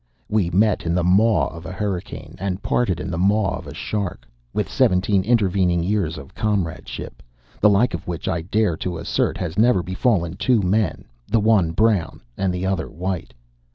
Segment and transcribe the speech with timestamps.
[0.29, 3.73] We met in the maw of a hurricane, and parted in the maw of a
[3.75, 7.21] shark, with seventeen intervening years of comradeship,
[7.59, 11.69] the like of which I dare to assert has never befallen two men, the one
[11.71, 13.31] brown and the other white.